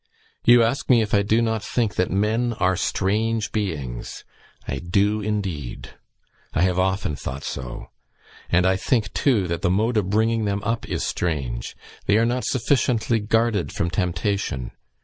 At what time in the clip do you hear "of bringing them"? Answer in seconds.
9.97-10.63